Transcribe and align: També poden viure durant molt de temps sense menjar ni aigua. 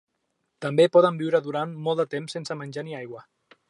També 0.65 0.87
poden 0.97 1.21
viure 1.21 1.43
durant 1.49 1.77
molt 1.89 2.03
de 2.05 2.09
temps 2.17 2.39
sense 2.39 2.61
menjar 2.65 2.87
ni 2.91 3.01
aigua. 3.03 3.29